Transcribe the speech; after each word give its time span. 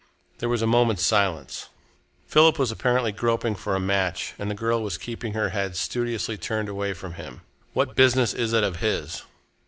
There 0.39 0.49
was 0.49 0.63
a 0.63 0.65
moment's 0.65 1.05
silence. 1.05 1.69
Philip 2.25 2.57
was 2.57 2.71
apparently 2.71 3.11
groping 3.11 3.53
for 3.53 3.75
a 3.75 3.79
match, 3.79 4.33
and 4.39 4.49
the 4.49 4.55
girl 4.55 4.81
was 4.81 4.97
keeping 4.97 5.33
her 5.33 5.49
head 5.49 5.75
studiously 5.77 6.37
turned 6.39 6.69
away 6.69 6.93
from 6.93 7.13
him. 7.13 7.41
"What 7.73 7.95
business 7.95 8.33
is 8.33 8.51
it 8.51 8.63
of 8.63 8.77
his?" 8.77 9.21